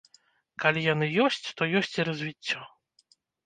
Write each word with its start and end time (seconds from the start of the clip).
Калі 0.63 0.83
яны 0.93 1.11
ёсць, 1.27 1.47
то 1.61 1.69
ёсць 1.83 1.95
і 2.01 2.09
развіццё. 2.11 2.59